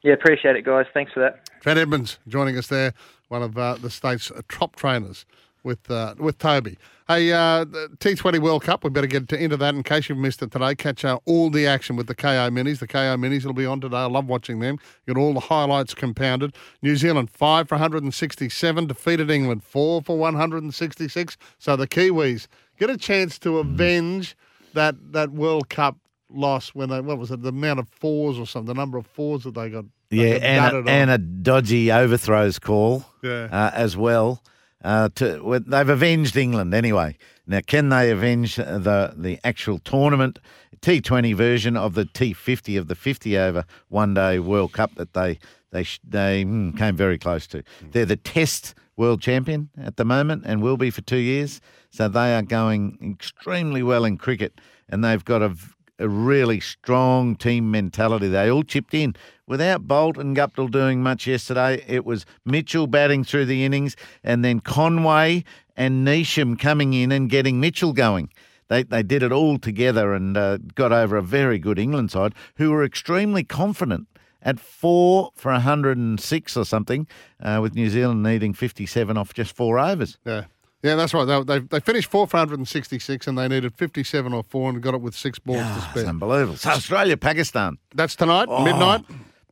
Yeah, 0.02 0.14
appreciate 0.14 0.56
it, 0.56 0.64
guys. 0.64 0.87
Thanks 0.94 1.12
for 1.12 1.20
that. 1.20 1.44
Trent 1.61 1.78
Edmonds 1.78 2.19
joining 2.26 2.56
us 2.56 2.69
there, 2.69 2.94
one 3.28 3.43
of 3.43 3.56
uh, 3.56 3.75
the 3.75 3.90
state's 3.90 4.32
top 4.49 4.76
trainers 4.76 5.26
with 5.62 5.90
uh, 5.90 6.14
with 6.19 6.38
Toby. 6.38 6.78
Hey, 7.12 7.31
uh, 7.31 7.64
the 7.64 7.91
T20 7.99 8.38
World 8.41 8.62
Cup, 8.62 8.85
we 8.85 8.88
better 8.88 9.06
get 9.06 9.31
into 9.35 9.59
that 9.59 9.75
in 9.75 9.82
case 9.82 10.09
you've 10.09 10.17
missed 10.17 10.41
it 10.43 10.50
today. 10.50 10.75
Catch 10.75 11.05
uh, 11.05 11.19
all 11.26 11.50
the 11.50 11.66
action 11.66 11.95
with 11.95 12.07
the 12.07 12.14
Kayo 12.14 12.49
Minis. 12.50 12.78
The 12.78 12.88
Kayo 12.88 13.19
Minis 13.19 13.45
will 13.45 13.52
be 13.52 13.66
on 13.66 13.83
today. 13.83 13.99
I 13.99 14.07
love 14.07 14.28
watching 14.28 14.61
them. 14.61 14.78
Got 15.07 15.19
all 15.19 15.35
the 15.35 15.40
highlights 15.40 15.92
compounded. 15.92 16.54
New 16.81 16.97
Zealand, 16.97 17.28
5 17.31 17.69
for 17.69 17.75
167, 17.75 18.87
defeated 18.87 19.31
England, 19.31 19.62
4 19.62 20.00
for 20.00 20.16
166. 20.16 21.37
So 21.59 21.76
the 21.76 21.87
Kiwis 21.87 22.47
get 22.78 22.88
a 22.88 22.97
chance 22.97 23.38
to 23.40 23.59
avenge 23.59 24.35
that, 24.73 24.95
that 25.12 25.33
World 25.33 25.69
Cup 25.69 25.99
loss 26.31 26.71
when 26.71 26.88
they, 26.88 27.02
what 27.02 27.19
was 27.19 27.31
it, 27.31 27.42
the 27.42 27.50
amount 27.50 27.78
of 27.78 27.90
fours 27.90 28.38
or 28.38 28.47
something, 28.47 28.75
the 28.75 28.81
number 28.81 28.97
of 28.97 29.07
fours 29.07 29.42
that 29.45 29.52
they 29.54 29.69
got. 29.69 29.85
they 30.09 30.16
Yeah, 30.38 30.38
got 30.38 30.75
and 30.76 30.88
a, 30.88 30.90
and 30.90 31.11
a 31.11 31.19
dodgy 31.19 31.92
overthrows 31.92 32.59
call 32.59 33.04
Yeah. 33.23 33.49
uh, 33.52 33.71
as 33.75 33.99
well. 33.99 34.42
Uh, 34.83 35.09
to, 35.15 35.61
they've 35.67 35.89
avenged 35.89 36.37
England 36.37 36.75
anyway. 36.75 37.17
Now, 37.47 37.61
can 37.67 37.89
they 37.89 38.11
avenge 38.11 38.57
the 38.57 39.15
the 39.17 39.39
actual 39.45 39.79
tournament 39.79 40.39
T20 40.81 41.35
version 41.35 41.77
of 41.77 41.95
the 41.95 42.05
T50 42.05 42.79
of 42.79 42.89
the 42.89 42.95
50 42.95 43.39
over 43.39 43.65
one 43.89 44.15
day 44.15 44.39
World 44.39 44.73
Cup 44.73 44.95
that 44.97 45.12
they 45.15 45.39
they 45.71 45.85
they 46.07 46.45
mm, 46.45 46.77
came 46.77 46.97
very 46.97 47.19
close 47.19 47.47
to? 47.49 47.62
They're 47.93 48.07
the 48.07 48.17
Test 48.17 48.75
world 48.97 49.21
champion 49.23 49.71
at 49.81 49.97
the 49.97 50.05
moment 50.05 50.43
and 50.47 50.62
will 50.62 50.77
be 50.77 50.91
for 50.91 51.01
two 51.01 51.17
years. 51.17 51.61
So 51.91 52.09
they 52.09 52.35
are 52.35 52.43
going 52.43 52.99
extremely 53.19 53.83
well 53.83 54.05
in 54.05 54.17
cricket, 54.19 54.61
and 54.89 55.05
they've 55.05 55.25
got 55.25 55.43
a 55.43 55.55
a 56.02 56.09
really 56.09 56.61
strong 56.61 57.37
team 57.37 57.71
mentality. 57.71 58.28
They 58.28 58.50
all 58.50 58.64
chipped 58.64 58.92
in. 58.92 59.14
Without 59.47 59.87
Boult 59.87 60.18
and 60.18 60.37
Guptill 60.37 60.71
doing 60.71 61.02
much 61.02 61.26
yesterday, 61.26 61.85
it 61.87 62.04
was 62.04 62.26
Mitchell 62.44 62.87
batting 62.87 63.25
through 63.25 63.47
the 63.47 63.64
innings 63.64 63.97
and 64.23 64.44
then 64.44 64.61
Conway 64.61 65.44
and 65.76 66.06
Neesham 66.06 66.59
coming 66.59 66.92
in 66.92 67.12
and 67.12 67.30
getting 67.30 67.61
Mitchell 67.61 67.92
going. 67.92 68.30
They, 68.68 68.82
they 68.82 69.02
did 69.02 69.23
it 69.23 69.32
all 69.32 69.59
together 69.59 70.12
and 70.12 70.37
uh, 70.37 70.59
got 70.75 70.92
over 70.92 71.16
a 71.16 71.23
very 71.23 71.59
good 71.59 71.78
England 71.78 72.11
side 72.11 72.35
who 72.56 72.71
were 72.71 72.85
extremely 72.85 73.44
confident 73.44 74.09
at 74.40 74.59
four 74.59 75.30
for 75.35 75.52
106 75.52 76.56
or 76.56 76.64
something, 76.64 77.06
uh, 77.40 77.61
with 77.62 77.75
New 77.75 77.88
Zealand 77.88 78.23
needing 78.23 78.52
57 78.52 79.16
off 79.16 79.35
just 79.35 79.54
four 79.54 79.78
overs. 79.78 80.18
Yeah. 80.25 80.44
Yeah, 80.83 80.97
that's 80.97 81.15
right. 81.15 81.25
They, 81.25 81.43
they, 81.43 81.59
they 81.61 81.81
finished 81.81 82.11
four 82.11 82.27
for 82.27 82.39
166 82.39 83.27
and 83.29 83.39
they 83.39 83.47
needed 83.49 83.75
57 83.75 84.33
or 84.33 84.43
four 84.43 84.69
and 84.71 84.83
got 84.83 84.95
it 84.95 85.01
with 85.01 85.15
six 85.15 85.39
balls 85.39 85.59
to 85.62 85.77
It's 85.77 85.85
spare. 85.91 86.07
unbelievable. 86.07 86.57
So 86.57 86.71
Australia, 86.71 87.17
Pakistan. 87.17 87.79
That's 87.95 88.17
tonight, 88.17 88.49
midnight. 88.65 89.05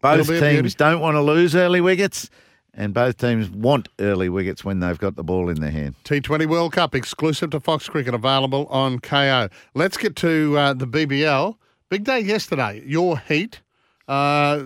Both 0.03 0.21
It'll 0.21 0.33
be 0.33 0.39
a 0.39 0.41
beauty. 0.41 0.57
teams 0.57 0.75
don't 0.75 1.01
want 1.01 1.15
to 1.15 1.21
lose 1.21 1.55
early 1.55 1.81
wickets, 1.81 2.31
and 2.75 2.93
both 2.95 3.19
teams 3.19 3.49
want 3.51 3.89
early 4.01 4.29
wickets 4.29 4.65
when 4.65 4.81
they've 4.81 4.99
got 4.99 5.15
the 5.15 5.23
ball 5.23 5.49
in 5.51 5.61
their 5.61 5.71
hand. 5.71 5.95
T20 6.05 6.47
World 6.49 6.73
Cup 6.73 6.95
exclusive 6.95 7.51
to 7.51 7.61
Fox 7.61 7.89
Cricket, 7.89 8.15
available 8.15 8.67
on 8.69 8.99
Kayo. 8.99 9.51
Let's 9.75 9.97
get 9.99 10.17
to 10.17 10.57
uh, 10.59 10.73
the 10.73 10.87
BBL. 10.87 11.55
Big 11.91 12.05
day 12.05 12.21
yesterday. 12.21 12.83
Your 12.87 13.19
Heat 13.19 13.61
uh, 14.09 14.65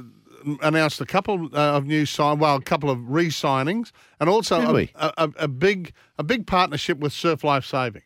announced 0.63 1.01
a 1.01 1.07
couple 1.07 1.47
uh, 1.55 1.77
of 1.77 1.87
new 1.87 2.07
sign, 2.07 2.39
well, 2.39 2.57
a 2.57 2.63
couple 2.63 2.91
of 2.91 3.11
re-signings, 3.11 3.93
and 4.21 4.29
also 4.29 4.77
a, 4.77 4.89
a, 4.97 5.31
a, 5.39 5.49
big 5.49 5.93
a 6.19 6.23
big 6.23 6.47
partnership 6.47 6.99
with 6.99 7.13
Surf 7.13 7.45
Life 7.45 7.65
Saving, 7.65 8.03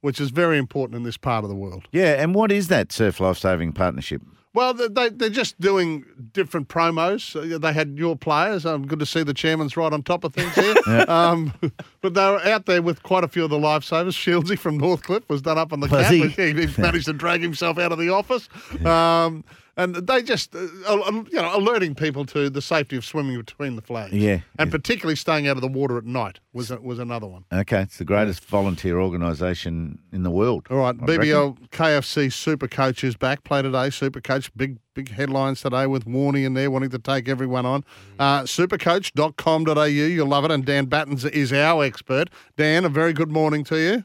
which 0.00 0.20
is 0.20 0.30
very 0.30 0.58
important 0.58 0.96
in 0.96 1.02
this 1.02 1.16
part 1.16 1.44
of 1.44 1.50
the 1.50 1.56
world. 1.56 1.88
Yeah, 1.92 2.22
and 2.22 2.34
what 2.34 2.52
is 2.52 2.68
that 2.68 2.92
Surf 2.92 3.20
Life 3.20 3.38
Saving 3.38 3.72
Partnership? 3.72 4.22
Well, 4.54 4.74
they, 4.74 4.88
they, 4.88 5.08
they're 5.08 5.30
just 5.30 5.58
doing 5.60 6.04
different 6.32 6.68
promos. 6.68 7.34
Uh, 7.34 7.58
They 7.58 7.72
had 7.72 7.96
your 7.96 8.16
players. 8.16 8.66
Um, 8.66 8.86
good 8.86 8.98
to 8.98 9.06
see 9.06 9.22
the 9.22 9.32
chairman's 9.32 9.78
right 9.78 9.90
on 9.90 10.02
top 10.02 10.24
of 10.24 10.34
things 10.34 10.54
here. 10.54 10.76
um, 11.08 11.54
but 12.02 12.12
they 12.12 12.20
were 12.20 12.40
out 12.44 12.66
there 12.66 12.82
with 12.82 13.02
quite 13.02 13.24
a 13.24 13.28
few 13.28 13.44
of 13.44 13.50
the 13.50 13.56
lifesavers. 13.56 14.12
Shieldsy 14.12 14.58
from 14.58 14.78
Northcliffe 14.78 15.26
was 15.28 15.40
done 15.40 15.56
up 15.56 15.72
on 15.72 15.80
the 15.80 15.86
Was 15.86 16.02
cap. 16.02 16.12
he? 16.12 16.28
He, 16.28 16.66
he 16.66 16.80
managed 16.82 17.06
to 17.06 17.14
drag 17.14 17.40
himself 17.40 17.78
out 17.78 17.92
of 17.92 17.98
the 17.98 18.10
office. 18.10 18.48
Um, 18.84 19.44
and 19.76 19.94
they 19.94 20.22
just, 20.22 20.54
uh, 20.54 20.60
you 20.60 21.24
know, 21.32 21.56
alerting 21.56 21.94
people 21.94 22.24
to 22.26 22.50
the 22.50 22.60
safety 22.60 22.96
of 22.96 23.04
swimming 23.04 23.36
between 23.38 23.76
the 23.76 23.82
flags. 23.82 24.12
Yeah, 24.12 24.40
And 24.58 24.68
yeah. 24.68 24.76
particularly 24.76 25.16
staying 25.16 25.48
out 25.48 25.56
of 25.56 25.62
the 25.62 25.68
water 25.68 25.96
at 25.96 26.04
night 26.04 26.40
was 26.52 26.70
a, 26.70 26.80
was 26.80 26.98
another 26.98 27.26
one. 27.26 27.44
Okay, 27.52 27.80
it's 27.80 27.98
the 27.98 28.04
greatest 28.04 28.44
volunteer 28.44 29.00
organisation 29.00 29.98
in 30.12 30.22
the 30.22 30.30
world. 30.30 30.66
All 30.70 30.76
right, 30.78 30.94
I 31.00 31.04
reckon. 31.04 31.24
BBL 31.24 31.68
KFC 31.70 32.32
Super 32.32 32.68
Coach 32.68 33.02
is 33.02 33.16
back. 33.16 33.44
Play 33.44 33.62
today, 33.62 33.90
Super 33.90 34.20
Coach. 34.20 34.54
Big 34.56 34.78
big 34.94 35.10
headlines 35.10 35.62
today 35.62 35.86
with 35.86 36.04
Warney 36.04 36.44
in 36.44 36.52
there 36.52 36.70
wanting 36.70 36.90
to 36.90 36.98
take 36.98 37.26
everyone 37.26 37.64
on. 37.64 37.82
Uh, 38.18 38.42
supercoach.com.au. 38.42 39.84
You'll 39.84 40.26
love 40.26 40.44
it. 40.44 40.50
And 40.50 40.64
Dan 40.66 40.84
Battens 40.84 41.24
is 41.24 41.50
our 41.52 41.82
expert. 41.82 42.28
Dan, 42.58 42.84
a 42.84 42.90
very 42.90 43.14
good 43.14 43.30
morning 43.30 43.64
to 43.64 43.76
you. 43.78 44.04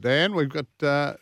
Dan, 0.00 0.34
we've 0.34 0.48
got 0.48 0.66
uh, 0.82 1.14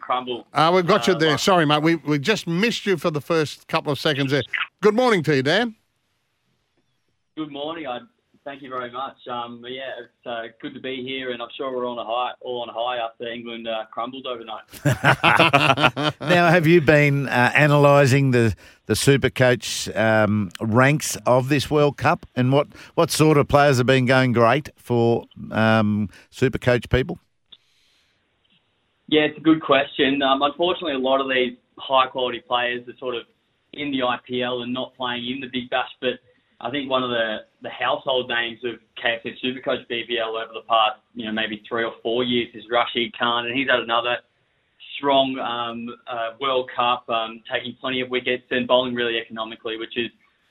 crumble. 0.00 0.46
uh, 0.52 0.70
we've 0.74 0.86
got 0.86 1.06
you 1.06 1.14
Uh, 1.14 1.18
there. 1.18 1.30
like- 1.32 1.38
Sorry, 1.40 1.66
mate. 1.66 1.82
We 1.82 1.96
we 1.96 2.18
just 2.18 2.46
missed 2.46 2.86
you 2.86 2.96
for 2.96 3.10
the 3.10 3.20
first 3.20 3.66
couple 3.68 3.92
of 3.92 3.98
seconds 3.98 4.30
there. 4.30 4.42
Good 4.80 4.94
morning 4.94 5.22
to 5.24 5.36
you, 5.36 5.42
Dan. 5.42 5.74
Good 7.36 7.50
morning. 7.52 7.86
I 7.86 8.00
thank 8.44 8.62
you 8.62 8.68
very 8.68 8.90
much. 8.90 9.16
Um, 9.30 9.62
yeah, 9.68 9.92
it's 10.00 10.26
uh, 10.26 10.42
good 10.60 10.74
to 10.74 10.80
be 10.80 11.02
here, 11.04 11.30
and 11.32 11.40
I'm 11.42 11.48
sure 11.56 11.70
we're 11.74 11.86
on 11.88 11.98
a 11.98 12.04
high, 12.04 12.32
all 12.40 12.62
on 12.62 12.68
a 12.68 12.72
high 12.72 12.96
after 12.98 13.28
England 13.28 13.68
uh, 13.68 13.84
crumbled 13.92 14.26
overnight. 14.26 14.64
now, 16.20 16.48
have 16.50 16.66
you 16.66 16.80
been 16.80 17.28
uh, 17.28 17.52
analysing 17.54 18.30
the 18.32 18.54
the 18.86 18.94
Supercoach 18.94 19.94
um, 19.96 20.50
ranks 20.60 21.16
of 21.26 21.48
this 21.48 21.70
World 21.70 21.96
Cup, 21.96 22.26
and 22.36 22.52
what 22.52 22.68
what 22.94 23.10
sort 23.10 23.36
of 23.38 23.46
players 23.48 23.78
have 23.78 23.86
been 23.86 24.06
going 24.06 24.32
great 24.32 24.70
for 24.76 25.24
um, 25.50 26.08
Supercoach 26.32 26.88
people? 26.90 27.18
Yeah, 29.08 29.22
it's 29.22 29.38
a 29.38 29.42
good 29.42 29.62
question. 29.62 30.20
Um, 30.22 30.42
unfortunately, 30.42 30.92
a 30.92 30.98
lot 30.98 31.20
of 31.20 31.28
these 31.28 31.56
high 31.78 32.06
quality 32.06 32.42
players 32.46 32.86
are 32.88 32.98
sort 32.98 33.14
of 33.16 33.22
in 33.72 33.90
the 33.90 34.00
IPL 34.00 34.62
and 34.62 34.72
not 34.72 34.94
playing 34.96 35.24
in 35.26 35.40
the 35.40 35.48
Big 35.50 35.70
Bash. 35.70 35.88
But 36.00 36.20
I 36.60 36.70
think 36.70 36.90
one 36.90 37.02
of 37.02 37.08
the, 37.08 37.38
the 37.62 37.70
household 37.70 38.28
names 38.28 38.58
of 38.64 38.76
KFC 39.02 39.32
Supercoach 39.42 39.88
BBL 39.90 40.28
over 40.28 40.52
the 40.52 40.66
past, 40.68 41.00
you 41.14 41.24
know, 41.24 41.32
maybe 41.32 41.62
three 41.66 41.84
or 41.84 41.92
four 42.02 42.22
years 42.22 42.48
is 42.54 42.64
Rashid 42.70 43.16
Khan, 43.18 43.46
and 43.46 43.56
he's 43.56 43.68
had 43.68 43.80
another 43.80 44.16
strong 44.98 45.38
um, 45.38 45.88
uh, 46.06 46.36
World 46.40 46.70
Cup, 46.76 47.08
um, 47.08 47.40
taking 47.50 47.76
plenty 47.80 48.02
of 48.02 48.10
wickets 48.10 48.44
and 48.50 48.68
bowling 48.68 48.94
really 48.94 49.16
economically, 49.16 49.78
which 49.78 49.96
is 49.96 50.10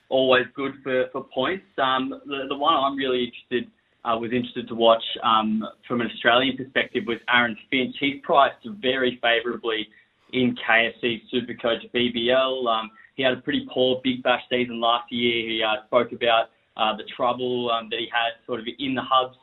always 0.10 0.46
good 0.56 0.74
for, 0.84 1.06
for 1.12 1.26
points. 1.26 1.66
Um, 1.78 2.10
the, 2.26 2.46
the 2.50 2.58
one 2.58 2.74
I'm 2.74 2.96
really 2.96 3.26
interested 3.26 3.70
uh, 4.06 4.18
was 4.18 4.32
interested 4.32 4.68
to 4.68 4.76
watch 4.76 5.04
um, 5.24 5.64
from 5.88 6.02
an 6.02 6.08
Australian 6.14 6.58
perspective 6.58 7.04
was 7.08 7.18
Aaron 7.34 7.58
Finch. 7.70 7.96
He's 8.00 8.22
priced 8.24 8.66
very 8.82 9.20
favourably 9.22 9.88
in 10.34 10.56
KFC 10.56 11.22
Supercoach 11.34 11.92
BBL. 11.94 12.68
Um, 12.68 12.92
he 13.16 13.24
had 13.24 13.34
a 13.34 13.42
pretty 13.42 13.68
poor 13.72 14.00
Big 14.04 14.24
Bash 14.24 14.44
season 14.50 14.80
last 14.80 15.12
year. 15.12 15.50
He 15.50 15.64
uh, 15.64 15.86
spoke 15.88 16.12
about 16.12 16.50
uh, 16.78 16.96
the 16.96 17.04
trouble 17.16 17.72
um, 17.72 17.90
that 17.90 18.00
he 18.00 18.08
had 18.12 18.46
sort 18.46 18.60
of 18.60 18.68
in 18.80 18.94
the 18.94 19.02
hubs 19.02 19.38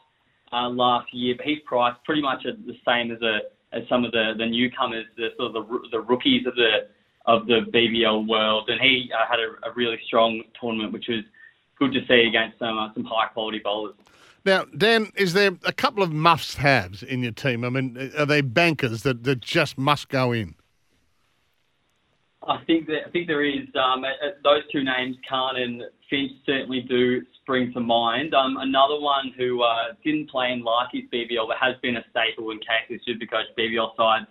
uh, 0.53 0.69
last 0.69 1.13
year, 1.13 1.35
but 1.37 1.47
he's 1.47 1.59
priced 1.67 2.03
pretty 2.05 2.23
much 2.23 2.45
the 2.45 2.77
same 2.87 3.11
as 3.11 3.21
a 3.23 3.41
as 3.75 3.83
some 3.89 4.05
of 4.05 4.13
the, 4.13 4.35
the 4.39 4.47
newcomers, 4.47 5.05
the 5.17 5.31
sort 5.37 5.57
of 5.57 5.67
the, 5.67 5.89
the 5.91 6.01
rookies 6.01 6.47
of 6.47 6.55
the 6.55 6.87
of 7.27 7.47
the 7.47 7.61
BBL 7.73 8.29
world, 8.29 8.69
and 8.69 8.81
he 8.81 9.11
uh, 9.13 9.27
had 9.29 9.41
a, 9.41 9.69
a 9.69 9.73
really 9.75 9.99
strong 10.07 10.43
tournament, 10.61 10.93
which 10.93 11.07
was 11.09 11.25
good 11.79 11.93
to 11.93 12.01
see 12.07 12.29
against 12.29 12.59
some 12.59 12.79
uh, 12.79 12.93
some 12.95 13.05
high 13.05 13.27
quality 13.29 13.61
bowlers. 13.63 13.95
Now, 14.45 14.67
Dan, 14.77 15.11
is 15.17 15.33
there 15.33 15.53
a 15.65 15.73
couple 15.73 16.03
of 16.03 16.13
must-haves 16.13 17.03
in 17.03 17.23
your 17.23 17.33
team? 17.33 17.65
I 17.65 17.71
mean, 17.71 18.13
are 18.19 18.27
they 18.27 18.43
bankers 18.43 19.03
that, 19.03 19.25
that 19.25 19.41
just 19.41 19.79
must 19.79 20.09
go 20.11 20.33
in? 20.33 20.55
I 22.47 22.63
think 22.67 22.87
that 22.89 23.07
I 23.07 23.11
think 23.11 23.27
there 23.27 23.43
is 23.43 23.67
um, 23.75 24.05
those 24.43 24.63
two 24.71 24.85
names, 24.85 25.17
Khan 25.27 25.57
and 25.57 25.83
Finch, 26.11 26.31
certainly 26.45 26.83
do 26.83 27.23
spring 27.41 27.73
to 27.73 27.81
mind. 27.81 28.35
Um, 28.35 28.59
another 28.59 29.01
one 29.01 29.33
who 29.39 29.63
uh, 29.63 29.95
didn't 30.05 30.29
play 30.29 30.53
in 30.53 30.63
year's 30.93 31.09
BBL 31.11 31.49
but 31.49 31.57
has 31.57 31.77
been 31.81 31.97
a 31.97 32.05
staple 32.11 32.51
in 32.51 32.59
KFC 32.59 33.01
Supercoach 33.09 33.45
BBL 33.59 33.97
sides 33.97 34.27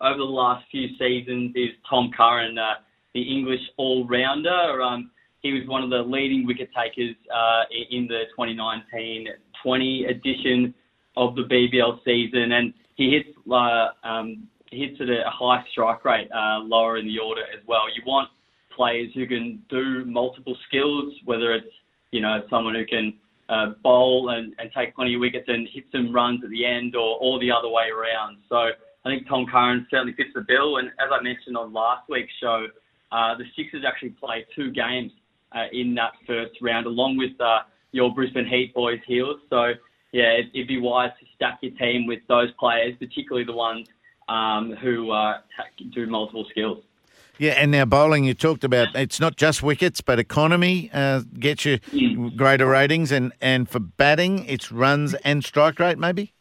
over 0.00 0.18
the 0.18 0.24
last 0.24 0.66
few 0.70 0.88
seasons 0.98 1.52
is 1.54 1.70
Tom 1.88 2.10
Curran, 2.14 2.58
uh, 2.58 2.74
the 3.14 3.22
English 3.22 3.60
all-rounder. 3.78 4.82
Um, 4.82 5.10
he 5.40 5.52
was 5.52 5.62
one 5.66 5.82
of 5.82 5.90
the 5.90 6.02
leading 6.02 6.46
wicket 6.46 6.70
takers 6.74 7.14
uh, 7.34 7.62
in 7.90 8.06
the 8.08 8.24
2019-20 9.64 10.10
edition 10.10 10.74
of 11.16 11.34
the 11.34 11.42
BBL 11.42 11.98
season, 12.04 12.52
and 12.52 12.74
he 12.96 13.10
hits 13.10 13.38
uh, 13.50 13.88
um, 14.06 14.48
hits 14.70 15.00
at 15.00 15.08
a 15.08 15.22
high 15.26 15.62
strike 15.70 16.04
rate, 16.04 16.28
uh, 16.34 16.58
lower 16.60 16.98
in 16.98 17.06
the 17.06 17.18
order 17.18 17.42
as 17.42 17.64
well. 17.66 17.82
You 17.94 18.02
want 18.06 18.28
players 18.76 19.10
who 19.14 19.26
can 19.26 19.62
do 19.70 20.04
multiple 20.04 20.56
skills, 20.68 21.14
whether 21.24 21.52
it's 21.54 21.72
you 22.10 22.20
know 22.20 22.42
someone 22.50 22.74
who 22.74 22.84
can 22.84 23.14
uh, 23.48 23.74
bowl 23.82 24.30
and, 24.30 24.54
and 24.58 24.70
take 24.76 24.94
plenty 24.94 25.14
of 25.14 25.20
wickets 25.20 25.44
and 25.48 25.68
hit 25.72 25.84
some 25.92 26.12
runs 26.14 26.40
at 26.42 26.50
the 26.50 26.64
end, 26.64 26.96
or, 26.96 27.18
or 27.20 27.38
the 27.40 27.50
other 27.50 27.68
way 27.68 27.84
around. 27.94 28.38
So 28.48 28.56
I 28.56 29.08
think 29.08 29.28
Tom 29.28 29.46
Curran 29.50 29.86
certainly 29.90 30.14
fits 30.14 30.30
the 30.34 30.40
bill. 30.40 30.78
And 30.78 30.88
as 30.88 31.10
I 31.12 31.22
mentioned 31.22 31.56
on 31.56 31.72
last 31.72 32.08
week's 32.08 32.32
show, 32.40 32.66
uh, 33.12 33.36
the 33.36 33.44
Sixers 33.56 33.84
actually 33.86 34.10
play 34.10 34.46
two 34.56 34.72
games 34.72 35.12
uh, 35.54 35.66
in 35.72 35.94
that 35.94 36.12
first 36.26 36.56
round, 36.62 36.86
along 36.86 37.16
with 37.16 37.38
uh, 37.40 37.60
your 37.94 38.12
Brisbane 38.12 38.46
Heat 38.46 38.74
boys 38.74 39.00
Heals. 39.06 39.40
So 39.48 39.72
yeah, 40.12 40.32
it, 40.32 40.46
it'd 40.52 40.68
be 40.68 40.78
wise 40.78 41.10
to 41.20 41.26
stack 41.34 41.58
your 41.62 41.72
team 41.72 42.06
with 42.06 42.20
those 42.28 42.50
players, 42.58 42.94
particularly 42.98 43.44
the 43.44 43.52
ones 43.52 43.86
um, 44.28 44.74
who 44.82 45.10
uh, 45.10 45.38
do 45.92 46.06
multiple 46.06 46.44
skills. 46.50 46.82
Yeah, 47.38 47.52
and 47.52 47.72
now 47.72 47.84
bowling, 47.84 48.24
you 48.24 48.34
talked 48.34 48.62
about 48.62 48.94
it's 48.94 49.18
not 49.18 49.36
just 49.36 49.60
wickets, 49.62 50.00
but 50.00 50.20
economy 50.20 50.88
uh, 50.92 51.22
gets 51.38 51.64
you 51.64 51.78
greater 52.36 52.66
ratings, 52.66 53.10
and, 53.10 53.32
and 53.40 53.68
for 53.68 53.80
batting, 53.80 54.44
it's 54.44 54.70
runs 54.70 55.14
and 55.14 55.44
strike 55.44 55.80
rate, 55.80 55.98
maybe? 55.98 56.32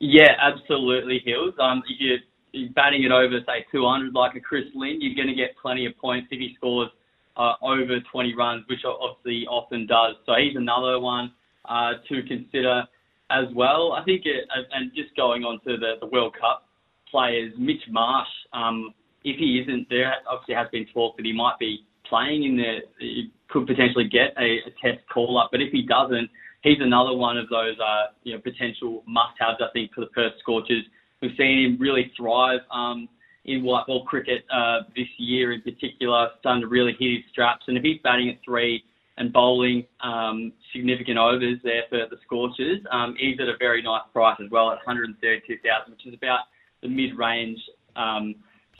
Yeah, 0.00 0.32
absolutely, 0.40 1.20
Heals. 1.24 1.54
Um, 1.60 1.82
if 1.88 2.00
you're, 2.00 2.18
you're 2.52 2.72
batting 2.72 3.02
it 3.02 3.12
over, 3.12 3.38
say, 3.46 3.66
200 3.70 4.14
like 4.14 4.34
a 4.34 4.40
Chris 4.40 4.64
Lynn, 4.74 4.98
you're 5.00 5.14
going 5.14 5.28
to 5.28 5.34
get 5.34 5.54
plenty 5.60 5.84
of 5.84 5.96
points 5.98 6.28
if 6.30 6.38
he 6.38 6.54
scores 6.56 6.88
uh, 7.36 7.54
over 7.62 7.98
20 8.10 8.34
runs, 8.34 8.64
which 8.68 8.80
obviously 8.84 9.46
often 9.46 9.86
does. 9.86 10.16
So 10.24 10.32
he's 10.40 10.56
another 10.56 11.00
one 11.00 11.32
uh, 11.64 11.92
to 12.08 12.22
consider 12.26 12.84
as 13.30 13.46
well. 13.54 13.92
I 13.92 14.04
think, 14.04 14.22
it, 14.24 14.48
and 14.72 14.90
just 14.94 15.14
going 15.16 15.44
on 15.44 15.60
to 15.64 15.76
the, 15.76 15.94
the 16.00 16.06
World 16.06 16.34
Cup 16.40 16.64
players, 17.10 17.52
Mitch 17.58 17.82
Marsh, 17.90 18.28
um, 18.52 18.94
if 19.24 19.38
he 19.38 19.60
isn't, 19.62 19.88
there 19.90 20.14
obviously 20.30 20.54
has 20.54 20.68
been 20.70 20.86
talk 20.94 21.16
that 21.16 21.26
he 21.26 21.32
might 21.32 21.58
be 21.58 21.84
playing 22.08 22.44
in 22.44 22.56
the, 22.56 22.78
he 23.00 23.32
could 23.48 23.66
potentially 23.66 24.08
get 24.08 24.30
a, 24.38 24.58
a 24.66 24.70
test 24.82 25.02
call 25.12 25.38
up, 25.38 25.50
but 25.50 25.60
if 25.60 25.72
he 25.72 25.82
doesn't, 25.82 26.30
he's 26.62 26.78
another 26.80 27.14
one 27.14 27.36
of 27.36 27.48
those 27.48 27.76
uh, 27.80 28.12
you 28.22 28.34
know 28.34 28.40
potential 28.40 29.02
must-haves. 29.06 29.58
I 29.60 29.70
think 29.72 29.92
for 29.94 30.02
the 30.02 30.08
Perth 30.08 30.32
Scorchers, 30.40 30.84
we've 31.20 31.36
seen 31.36 31.64
him 31.64 31.78
really 31.80 32.12
thrive 32.16 32.60
um, 32.72 33.08
in 33.46 33.62
white 33.62 33.86
ball 33.86 34.04
cricket 34.04 34.44
uh, 34.52 34.80
this 34.94 35.06
year 35.18 35.52
in 35.52 35.62
particular, 35.62 36.28
starting 36.40 36.62
to 36.62 36.68
really 36.68 36.94
hit 36.98 37.14
his 37.14 37.22
straps. 37.30 37.64
And 37.68 37.76
if 37.76 37.82
he's 37.82 38.00
batting 38.02 38.28
at 38.28 38.38
three 38.44 38.84
and 39.18 39.32
bowling 39.32 39.86
um, 40.00 40.52
significant 40.72 41.18
overs 41.18 41.58
there 41.64 41.82
for 41.88 42.00
the 42.10 42.16
Scorchers, 42.24 42.80
um, 42.92 43.14
he's 43.18 43.38
at 43.40 43.48
a 43.48 43.56
very 43.58 43.82
nice 43.82 44.02
price 44.12 44.36
as 44.44 44.50
well 44.50 44.70
at 44.70 44.76
132,000, 44.84 45.90
which 45.90 46.06
is 46.06 46.14
about 46.14 46.40
the 46.82 46.88
mid-range 46.88 47.58
um, 47.94 48.34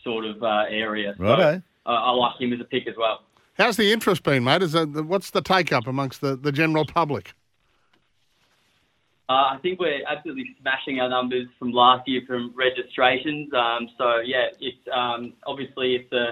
sort 0.05 0.27
of 0.27 0.43
uh, 0.43 0.65
area. 0.69 1.15
So, 1.17 1.25
Righto. 1.25 1.63
uh, 1.87 1.89
I 1.89 2.11
like 2.11 2.41
him 2.41 2.53
as 2.53 2.61
a 2.61 2.65
pick 2.65 2.87
as 2.87 2.95
well. 2.99 3.21
How's 3.57 3.77
the 3.77 3.91
interest 3.91 4.23
been, 4.23 4.45
mate? 4.45 4.63
Is 4.63 4.73
that, 4.73 5.07
what's 5.07 5.31
the 5.31 5.41
take-up 5.41 5.87
amongst 5.87 6.21
the, 6.21 6.37
the 6.37 6.53
general 6.53 6.85
public? 6.85 7.33
Uh, 9.29 9.55
I 9.55 9.59
think 9.61 9.81
we're 9.81 10.05
absolutely 10.09 10.55
smashing 10.61 11.01
our 11.01 11.09
numbers 11.09 11.49
from 11.59 11.73
last 11.73 12.07
year 12.07 12.23
from 12.27 12.55
registrations. 12.55 13.53
Um, 13.53 13.89
so 13.99 14.21
yeah, 14.25 14.47
it's 14.61 14.79
um, 14.95 15.33
obviously 15.47 15.97
it's 15.97 16.09
the 16.11 16.29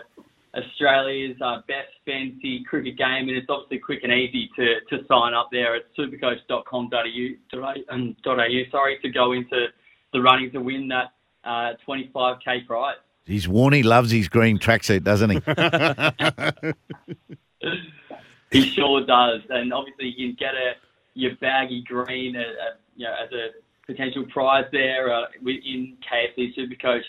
Australia's 0.56 1.36
uh, 1.42 1.56
best 1.66 1.88
fancy 2.06 2.62
cricket 2.62 2.96
game, 2.96 3.28
and 3.28 3.30
it's 3.30 3.48
obviously 3.48 3.78
quick 3.78 4.04
and 4.04 4.12
easy 4.12 4.48
to, 4.54 4.76
to 4.90 5.04
sign 5.08 5.34
up 5.34 5.48
there 5.50 5.74
at 5.74 5.82
supercoach.com.au, 5.98 7.74
um, 7.90 8.16
.au, 8.24 8.62
sorry, 8.70 8.98
to 9.02 9.10
go 9.10 9.32
into 9.32 9.66
the 10.12 10.22
running 10.22 10.52
to 10.52 10.60
win 10.60 10.86
that 10.86 11.14
uh, 11.42 11.72
25k 11.88 12.64
prize. 12.64 12.94
He's 13.26 13.48
worn. 13.48 13.72
He 13.72 13.82
loves 13.82 14.12
his 14.12 14.28
green 14.28 14.58
tracksuit, 14.58 15.02
doesn't 15.02 15.30
he? 15.30 15.40
He 18.52 18.70
sure 18.70 19.04
does, 19.04 19.40
and 19.50 19.72
obviously 19.72 20.14
you 20.16 20.28
can 20.28 20.36
get 20.38 20.54
a 20.54 20.74
your 21.14 21.34
baggy 21.40 21.82
green, 21.82 22.36
uh, 22.36 22.42
you 22.96 23.06
know, 23.06 23.12
as 23.12 23.30
a 23.32 23.48
potential 23.86 24.24
prize 24.32 24.64
there 24.72 25.12
uh, 25.12 25.24
in 25.44 25.96
KFC 26.10 26.56
Supercoach 26.56 27.02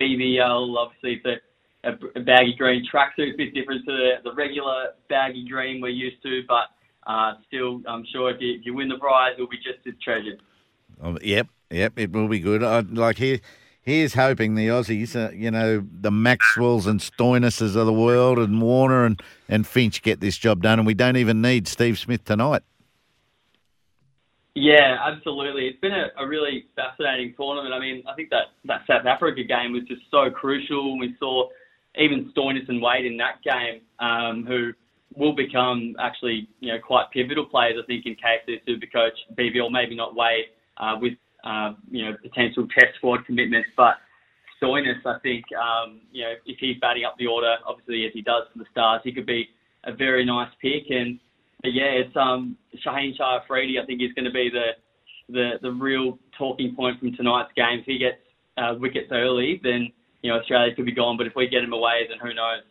BBL. 0.00 0.76
Obviously, 0.76 1.20
it's 1.22 1.42
a, 1.84 1.90
a, 2.18 2.22
baggy 2.22 2.54
green 2.56 2.86
tracksuit, 2.92 3.34
a 3.34 3.36
bit 3.36 3.54
different 3.54 3.84
to 3.86 3.92
the, 3.92 4.30
the 4.30 4.34
regular 4.34 4.90
baggy 5.08 5.46
green 5.48 5.80
we're 5.80 5.88
used 5.88 6.22
to, 6.22 6.42
but 6.48 7.10
uh, 7.10 7.34
still, 7.48 7.80
I'm 7.86 8.04
sure 8.12 8.30
if 8.30 8.40
you, 8.40 8.54
if 8.58 8.64
you 8.64 8.74
win 8.74 8.88
the 8.88 8.98
prize, 8.98 9.32
it'll 9.34 9.48
be 9.48 9.56
just 9.56 9.86
as 9.86 9.94
treasured. 10.02 10.40
Oh, 11.02 11.18
yep, 11.22 11.48
yep, 11.70 11.92
it 11.96 12.12
will 12.12 12.28
be 12.28 12.40
good. 12.40 12.62
I'd 12.62 12.90
like 12.90 13.18
here. 13.18 13.40
Here's 13.84 14.14
hoping 14.14 14.54
the 14.54 14.68
Aussies, 14.68 15.16
uh, 15.16 15.32
you 15.32 15.50
know, 15.50 15.84
the 15.92 16.12
Maxwells 16.12 16.86
and 16.86 17.00
Stoinuses 17.00 17.74
of 17.74 17.84
the 17.84 17.92
world, 17.92 18.38
and 18.38 18.62
Warner 18.62 19.04
and, 19.04 19.20
and 19.48 19.66
Finch 19.66 20.02
get 20.02 20.20
this 20.20 20.38
job 20.38 20.62
done, 20.62 20.78
and 20.78 20.86
we 20.86 20.94
don't 20.94 21.16
even 21.16 21.42
need 21.42 21.66
Steve 21.66 21.98
Smith 21.98 22.24
tonight. 22.24 22.62
Yeah, 24.54 24.98
absolutely. 25.02 25.66
It's 25.66 25.80
been 25.80 25.92
a, 25.92 26.08
a 26.22 26.26
really 26.26 26.66
fascinating 26.76 27.34
tournament. 27.38 27.72
I 27.72 27.80
mean, 27.80 28.02
I 28.06 28.14
think 28.14 28.30
that, 28.30 28.52
that 28.66 28.82
South 28.86 29.06
Africa 29.06 29.42
game 29.44 29.72
was 29.72 29.82
just 29.88 30.02
so 30.10 30.30
crucial. 30.30 30.98
We 30.98 31.16
saw 31.18 31.48
even 31.96 32.32
Stoinis 32.36 32.68
and 32.68 32.82
Wade 32.82 33.06
in 33.06 33.16
that 33.16 33.40
game, 33.42 33.80
um, 33.98 34.44
who 34.46 34.72
will 35.16 35.34
become 35.34 35.94
actually, 35.98 36.48
you 36.60 36.72
know, 36.72 36.78
quite 36.84 37.06
pivotal 37.12 37.46
players, 37.46 37.76
I 37.82 37.86
think, 37.86 38.04
in 38.06 38.14
KFC 38.14 38.60
Supercoach 38.68 39.16
BBL, 39.38 39.70
maybe 39.70 39.94
not 39.96 40.14
Wade, 40.14 40.46
uh, 40.76 40.96
with, 41.00 41.14
uh, 41.44 41.72
you 41.90 42.04
know, 42.04 42.16
potential 42.22 42.66
test 42.78 42.96
squad 42.96 43.24
commitments, 43.26 43.68
but 43.76 43.96
Stoinis, 44.60 45.04
I 45.04 45.18
think, 45.20 45.44
um, 45.56 46.00
you 46.12 46.22
know, 46.24 46.34
if 46.46 46.58
he's 46.60 46.76
batting 46.80 47.04
up 47.04 47.16
the 47.18 47.26
order, 47.26 47.56
obviously 47.66 48.04
as 48.06 48.12
he 48.12 48.22
does 48.22 48.44
for 48.52 48.58
the 48.58 48.66
Stars, 48.70 49.00
he 49.02 49.12
could 49.12 49.26
be 49.26 49.48
a 49.84 49.92
very 49.92 50.24
nice 50.24 50.50
pick. 50.60 50.84
And 50.90 51.18
but 51.62 51.72
yeah, 51.72 52.02
it's 52.02 52.16
um, 52.16 52.56
Shaheen 52.84 53.16
Shah 53.16 53.40
Afridi. 53.40 53.78
I 53.80 53.86
think 53.86 54.02
is 54.02 54.12
going 54.14 54.24
to 54.24 54.32
be 54.32 54.50
the 54.50 54.72
the 55.32 55.52
the 55.62 55.70
real 55.70 56.18
talking 56.36 56.74
point 56.74 56.98
from 56.98 57.14
tonight's 57.14 57.52
game. 57.54 57.78
If 57.80 57.86
he 57.86 57.98
gets 57.98 58.18
uh, 58.58 58.74
wickets 58.78 59.08
early, 59.12 59.60
then 59.62 59.92
you 60.22 60.30
know 60.30 60.38
Australia 60.38 60.74
could 60.74 60.86
be 60.86 60.92
gone. 60.92 61.16
But 61.16 61.26
if 61.26 61.34
we 61.36 61.48
get 61.48 61.62
him 61.62 61.72
away, 61.72 62.06
then 62.08 62.18
who 62.18 62.34
knows? 62.34 62.62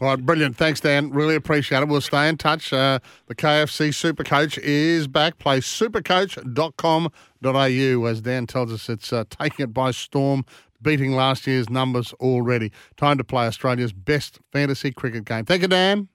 All 0.00 0.08
right, 0.08 0.24
brilliant. 0.24 0.56
Thanks, 0.56 0.80
Dan. 0.80 1.10
Really 1.10 1.36
appreciate 1.36 1.80
it. 1.80 1.88
We'll 1.88 2.00
stay 2.00 2.28
in 2.28 2.38
touch. 2.38 2.72
Uh, 2.72 2.98
the 3.26 3.36
KFC 3.36 3.94
Super 3.94 4.24
Coach 4.24 4.58
is 4.58 5.06
back. 5.06 5.38
Play 5.38 5.60
supercoach.com.au. 5.60 8.04
As 8.04 8.20
Dan 8.20 8.48
tells 8.48 8.72
us, 8.72 8.88
it's 8.88 9.12
uh, 9.12 9.22
taking 9.30 9.62
it 9.64 9.72
by 9.72 9.92
storm, 9.92 10.44
beating 10.82 11.12
last 11.12 11.46
year's 11.46 11.70
numbers 11.70 12.12
already. 12.14 12.72
Time 12.96 13.16
to 13.18 13.24
play 13.24 13.46
Australia's 13.46 13.92
best 13.92 14.40
fantasy 14.52 14.90
cricket 14.90 15.24
game. 15.24 15.44
Thank 15.44 15.62
you, 15.62 15.68
Dan. 15.68 16.08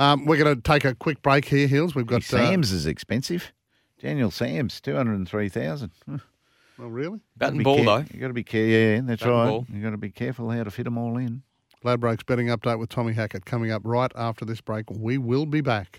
Um, 0.00 0.24
we're 0.24 0.42
going 0.42 0.56
to 0.56 0.62
take 0.62 0.86
a 0.86 0.94
quick 0.94 1.20
break 1.20 1.44
here, 1.44 1.66
Heals. 1.66 1.94
We've 1.94 2.06
got. 2.06 2.22
Uh, 2.22 2.38
Sam's 2.38 2.72
is 2.72 2.86
expensive. 2.86 3.52
Daniel 4.00 4.30
Sams, 4.30 4.80
203000 4.80 5.90
oh, 6.08 6.18
really? 6.78 7.20
Bat 7.36 7.52
and 7.52 7.62
ball, 7.62 7.84
though. 7.84 8.04
you 8.10 8.18
got 8.18 8.28
to 8.28 8.32
be 8.32 8.42
careful. 8.42 8.70
Yeah, 8.70 9.00
that's 9.04 9.22
Bat 9.22 9.30
right. 9.30 9.46
ball. 9.46 9.66
you 9.70 9.82
got 9.82 9.90
to 9.90 9.98
be 9.98 10.08
careful 10.08 10.50
how 10.50 10.64
to 10.64 10.70
fit 10.70 10.84
them 10.84 10.96
all 10.96 11.18
in. 11.18 11.42
Ladbrokes 11.84 12.24
betting 12.24 12.46
update 12.46 12.78
with 12.78 12.88
Tommy 12.88 13.12
Hackett 13.12 13.44
coming 13.44 13.70
up 13.70 13.82
right 13.84 14.10
after 14.14 14.46
this 14.46 14.62
break. 14.62 14.90
We 14.90 15.18
will 15.18 15.44
be 15.44 15.60
back. 15.60 15.98